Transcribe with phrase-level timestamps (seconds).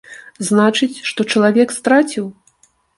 [0.47, 2.25] Значыць, што чалавек страціў?